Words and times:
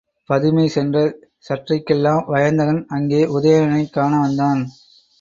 பதுமை 0.29 0.67
சென்ற 0.67 0.95
சற்றைக்கெல்லாம் 1.49 2.23
வயந்தகன் 2.27 2.85
அங்கே 2.87 3.23
உதயணனைக் 3.31 3.93
காண 3.93 4.19
வந்தான். 4.19 4.61